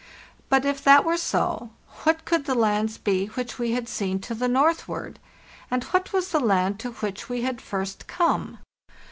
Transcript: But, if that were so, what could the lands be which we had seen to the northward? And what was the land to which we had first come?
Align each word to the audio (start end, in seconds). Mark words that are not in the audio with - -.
But, 0.49 0.65
if 0.65 0.83
that 0.83 1.05
were 1.05 1.15
so, 1.15 1.69
what 2.05 2.25
could 2.25 2.45
the 2.45 2.55
lands 2.55 2.97
be 2.97 3.27
which 3.27 3.59
we 3.59 3.73
had 3.73 3.87
seen 3.87 4.17
to 4.21 4.33
the 4.33 4.47
northward? 4.47 5.19
And 5.69 5.83
what 5.83 6.11
was 6.11 6.29
the 6.31 6.39
land 6.39 6.79
to 6.79 6.93
which 6.93 7.29
we 7.29 7.43
had 7.43 7.61
first 7.61 8.07
come? 8.07 8.57